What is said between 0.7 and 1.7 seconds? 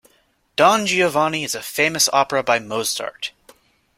Giovanni is a